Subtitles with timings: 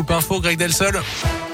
[0.00, 1.49] Scoop Info, Greg Delsol.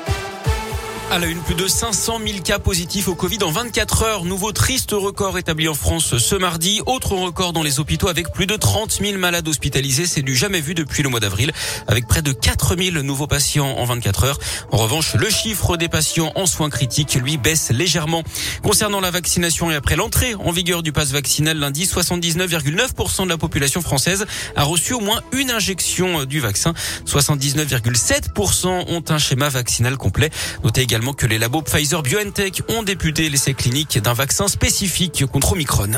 [1.08, 4.25] À la une, plus de 500 000 cas positifs au Covid en 24 heures.
[4.25, 6.80] Nouveau triste record établi en France ce mardi.
[6.85, 10.07] Autre record dans les hôpitaux avec plus de 30 000 malades hospitalisés.
[10.07, 11.53] C'est du jamais vu depuis le mois d'avril
[11.87, 14.39] avec près de 4 000 nouveaux patients en 24 heures.
[14.73, 18.25] En revanche, le chiffre des patients en soins critiques, lui, baisse légèrement.
[18.64, 23.38] Concernant la vaccination et après l'entrée en vigueur du pass vaccinal lundi, 79,9% de la
[23.38, 24.27] population française
[24.57, 26.75] a reçu au moins une injection du vaccin.
[27.07, 30.30] 79,7% ont un schéma vaccinal complet.
[30.64, 35.52] Notez également que les labos Pfizer BioNTech ont débuté l'essai clinique d'un vaccin spécifique contre
[35.52, 35.91] Omicron.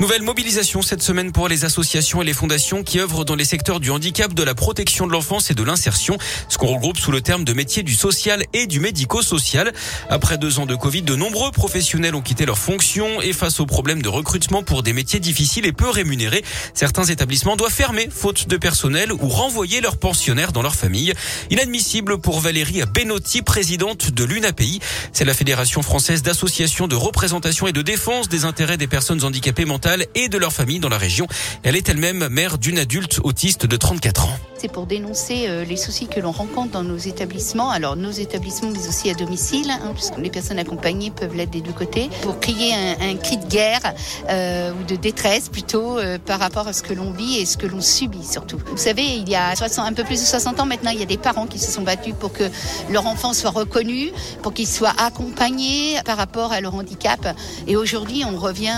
[0.00, 3.80] Nouvelle mobilisation cette semaine pour les associations et les fondations qui œuvrent dans les secteurs
[3.80, 7.20] du handicap, de la protection de l'enfance et de l'insertion, ce qu'on regroupe sous le
[7.20, 9.72] terme de métier du social et du médico-social.
[10.08, 13.66] Après deux ans de Covid, de nombreux professionnels ont quitté leurs fonctions et face aux
[13.66, 18.46] problèmes de recrutement pour des métiers difficiles et peu rémunérés, certains établissements doivent fermer faute
[18.46, 21.12] de personnel ou renvoyer leurs pensionnaires dans leur famille.
[21.50, 24.78] Inadmissible pour Valérie Benotti, présidente de l'UNAPI.
[25.12, 29.64] C'est la Fédération française d'associations de représentation et de défense des intérêts des personnes handicapées
[29.64, 31.26] mentales et de leur famille dans la région.
[31.62, 34.38] Elle est elle-même mère d'une adulte autiste de 34 ans.
[34.58, 38.70] C'est pour dénoncer euh, les soucis que l'on rencontre dans nos établissements, alors nos établissements
[38.70, 42.40] mais aussi à domicile, hein, puisque les personnes accompagnées peuvent l'être des deux côtés, pour
[42.40, 43.94] crier un, cri de guerre
[44.28, 47.56] euh, ou de détresse plutôt euh, par rapport à ce que l'on vit et ce
[47.56, 48.58] que l'on subit surtout.
[48.66, 51.04] Vous savez, il y a 60, un peu plus de 60 ans maintenant, il y
[51.04, 52.44] a des parents qui se sont battus pour que
[52.90, 54.10] leur enfant soit reconnu,
[54.42, 57.28] pour qu'il soit accompagné par rapport à leur handicap.
[57.68, 58.74] Et aujourd'hui, on revient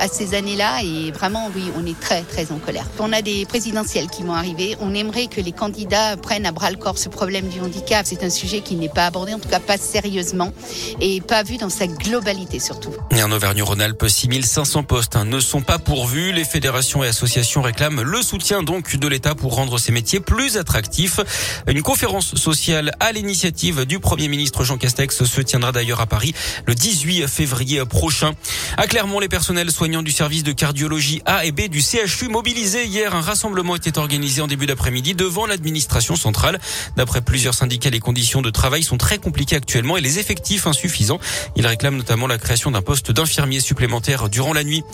[0.00, 2.86] à ces années-là et vraiment, oui, on est très très en colère.
[2.98, 4.76] On a des présidentielles qui vont arriver.
[4.80, 8.06] On est J'aimerais que les candidats prennent à bras le corps ce problème du handicap.
[8.08, 10.52] C'est un sujet qui n'est pas abordé, en tout cas pas sérieusement,
[11.00, 12.92] et pas vu dans sa globalité surtout.
[13.10, 16.30] Et en Auvergne-Rhône-Alpes, 6500 postes hein, ne sont pas pourvus.
[16.30, 20.56] Les fédérations et associations réclament le soutien donc de l'État pour rendre ces métiers plus
[20.56, 21.18] attractifs.
[21.66, 26.32] Une conférence sociale à l'initiative du Premier ministre Jean Castex se tiendra d'ailleurs à Paris
[26.66, 28.34] le 18 février prochain.
[28.76, 32.84] À Clermont, les personnels soignants du service de cardiologie A et B du CHU mobilisés
[32.84, 33.12] hier.
[33.12, 36.60] Un rassemblement était organisé en début d'après-midi midi devant l'administration centrale.
[36.96, 41.18] D'après plusieurs syndicats, les conditions de travail sont très compliquées actuellement et les effectifs insuffisants.
[41.56, 44.84] Ils réclament notamment la création d'un poste d'infirmier supplémentaire durant la nuit.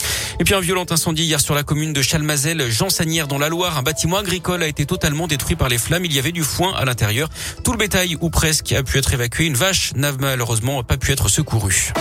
[0.41, 3.50] Et puis un violent incendie hier sur la commune de Chalmazel, Jean Sanière dans la
[3.50, 3.77] Loire.
[3.77, 6.06] Un bâtiment agricole a été totalement détruit par les flammes.
[6.06, 7.28] Il y avait du foin à l'intérieur.
[7.65, 9.44] Tout le bétail ou presque a pu être évacué.
[9.44, 11.93] Une vache n'a malheureusement pas pu être secourue.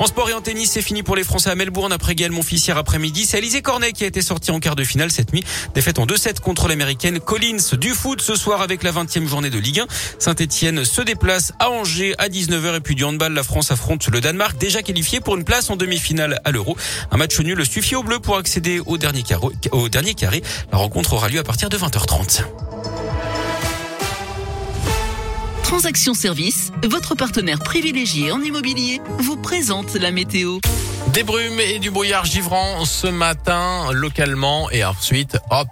[0.00, 2.70] En sport et en tennis, c'est fini pour les Français à Melbourne après Gaël Monfils
[2.74, 3.26] après-midi.
[3.26, 5.44] C'est Alizé Cornet qui a été sorti en quart de finale cette nuit.
[5.74, 9.58] Défaite en 2-7 contre l'américaine Collins du foot ce soir avec la 20e journée de
[9.58, 9.86] Ligue 1.
[10.18, 14.22] Saint-Etienne se déplace à Angers à 19h et puis du handball, la France affronte le
[14.22, 16.78] Danemark déjà qualifié pour une place en demi-finale à l'Euro.
[17.10, 20.42] Un match nul suffit au bleu pour accéder au dernier carré.
[20.72, 22.40] La rencontre aura lieu à partir de 20h30.
[25.80, 30.58] Transaction Service, votre partenaire privilégié en immobilier, vous présente la météo.
[31.14, 35.68] Des brumes et du brouillard givrant ce matin localement et ensuite, hop,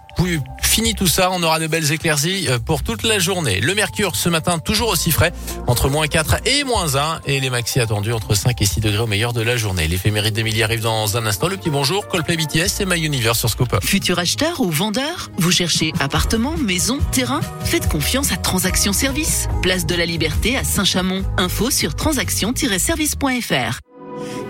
[0.79, 3.59] fini tout ça, on aura de belles éclaircies euh, pour toute la journée.
[3.59, 5.33] Le mercure ce matin toujours aussi frais,
[5.67, 9.01] entre moins 4 et moins 1 et les maxi attendus entre 5 et 6 degrés
[9.01, 9.89] au meilleur de la journée.
[9.89, 11.49] L'éphéméride d'Emilie arrive dans un instant.
[11.49, 13.75] Le petit bonjour, Coldplay BTS et My Universe sur Scoop.
[13.83, 17.41] Futur acheteur ou vendeur, vous cherchez appartement, maison, terrain?
[17.65, 19.49] Faites confiance à Transaction Service.
[19.61, 21.25] Place de la Liberté à Saint-Chamond.
[21.37, 23.81] Info sur transaction-service.fr.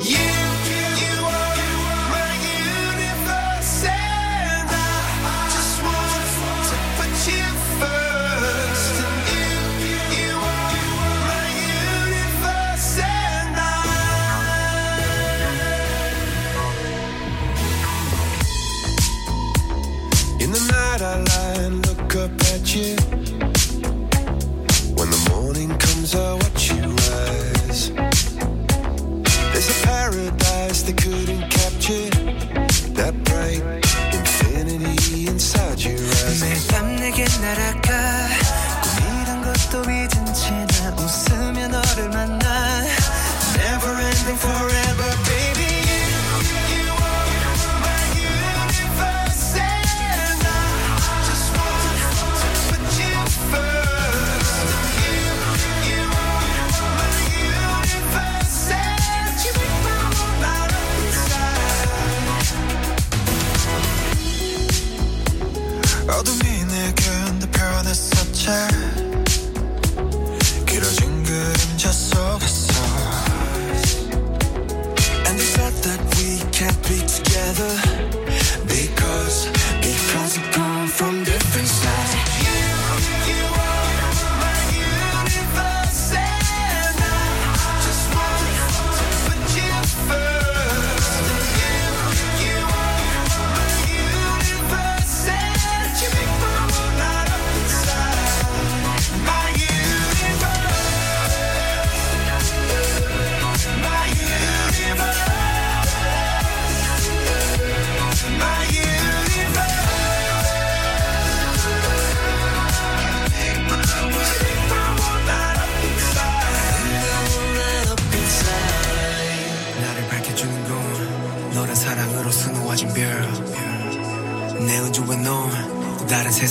[0.02, 0.39] you.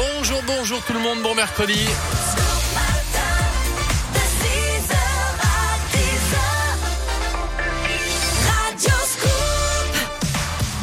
[0.00, 1.78] Bonjour, bonjour tout le monde, bon mercredi.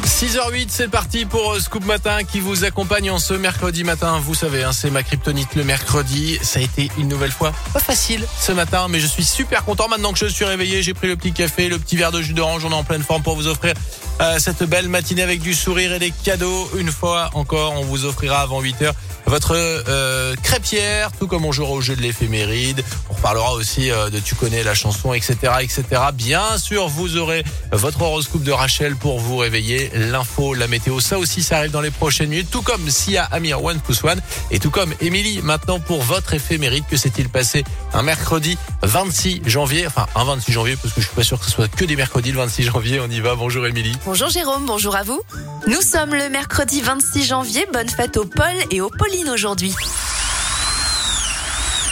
[0.06, 4.20] 6h08, c'est parti pour Scoop Matin qui vous accompagne en ce mercredi matin.
[4.20, 6.38] Vous savez, hein, c'est ma kryptonite le mercredi.
[6.42, 9.88] Ça a été une nouvelle fois pas facile ce matin, mais je suis super content
[9.88, 10.82] maintenant que je suis réveillé.
[10.84, 12.64] J'ai pris le petit café, le petit verre de jus d'orange.
[12.64, 13.74] On est en pleine forme pour vous offrir
[14.20, 16.70] euh, cette belle matinée avec du sourire et des cadeaux.
[16.76, 18.92] Une fois encore, on vous offrira avant 8h
[19.28, 22.82] votre euh, crêpière, tout comme on jouera au jeu de l'éphéméride.
[23.10, 25.84] On reparlera aussi euh, de Tu connais la chanson, etc., etc.
[26.14, 29.90] Bien sûr, vous aurez votre horoscope de Rachel pour vous réveiller.
[29.94, 32.48] L'info, la météo, ça aussi, ça arrive dans les prochaines minutes.
[32.50, 35.40] Tout comme Sia Amir One Plus One et tout comme Émilie.
[35.42, 40.76] Maintenant, pour votre éphéméride, que s'est-il passé un mercredi 26 janvier, enfin un 26 janvier,
[40.76, 43.00] parce que je suis pas sûr que ce soit que des mercredis le 26 janvier.
[43.00, 43.34] On y va.
[43.34, 43.96] Bonjour Émilie.
[44.10, 45.20] Bonjour Jérôme, bonjour à vous.
[45.66, 47.66] Nous sommes le mercredi 26 janvier.
[47.74, 49.74] Bonne fête aux Paul et aux Pauline aujourd'hui.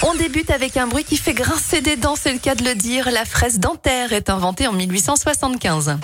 [0.02, 2.74] On débute avec un bruit qui fait grincer des dents, c'est le cas de le
[2.74, 3.10] dire.
[3.10, 5.98] La fraise dentaire est inventée en 1875.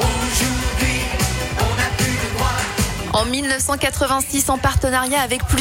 [3.15, 5.61] En 1986, en partenariat avec plusieurs